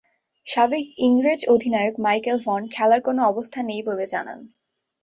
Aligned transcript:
সাবেক 0.47 0.85
ইংরেজ 0.99 1.41
অধিনায়ক 1.47 1.95
মাইকেল 1.99 2.37
ভন 2.45 2.61
খেলার 2.67 3.01
কোন 3.01 3.17
অবস্থা 3.23 3.59
নেই 3.63 3.81
বলে 3.83 4.05
জানান। 4.07 4.39